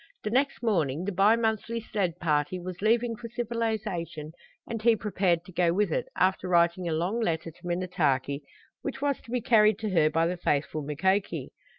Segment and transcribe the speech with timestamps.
[0.23, 4.31] The next morning the bi monthly sled party, was leaving for civilization,
[4.67, 8.41] and he prepared to go with it, after writing a long letter to Minnetaki,
[8.81, 11.51] which was to be carried to her by the faithful Mukoki.